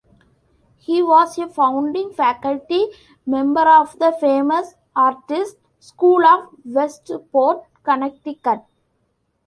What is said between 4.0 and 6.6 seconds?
Famous Artists School of